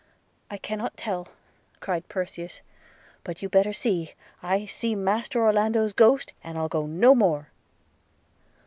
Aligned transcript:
'I 0.49 0.57
cannot 0.57 0.97
tell,' 0.97 1.27
cried 1.79 2.09
Perseus– 2.09 2.61
'but 3.23 3.43
you 3.43 3.49
better 3.49 3.71
see– 3.71 4.15
I 4.41 4.65
see 4.65 4.95
master 4.95 5.43
Orlando's 5.45 5.93
ghost, 5.93 6.33
and 6.43 6.57
I'll 6.57 6.67
go 6.69 6.87
no 6.87 7.13
more.' 7.13 7.51